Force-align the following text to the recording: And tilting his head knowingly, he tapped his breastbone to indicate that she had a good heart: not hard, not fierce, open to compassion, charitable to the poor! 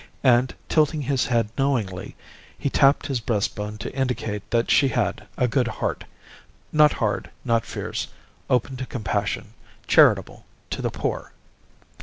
And 0.23 0.55
tilting 0.67 1.03
his 1.03 1.27
head 1.27 1.51
knowingly, 1.59 2.15
he 2.57 2.71
tapped 2.71 3.05
his 3.05 3.19
breastbone 3.19 3.77
to 3.77 3.93
indicate 3.95 4.49
that 4.49 4.71
she 4.71 4.87
had 4.87 5.27
a 5.37 5.47
good 5.47 5.67
heart: 5.67 6.05
not 6.71 6.93
hard, 6.93 7.29
not 7.45 7.67
fierce, 7.67 8.07
open 8.49 8.77
to 8.77 8.87
compassion, 8.87 9.53
charitable 9.85 10.43
to 10.71 10.81
the 10.81 10.89
poor! 10.89 11.33